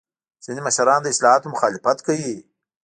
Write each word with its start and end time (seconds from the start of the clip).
ځینې 0.43 0.61
مشران 0.67 0.99
د 1.03 1.07
اصلاحاتو 1.13 1.51
مخالفت 1.53 1.97
کوي. 2.07 2.35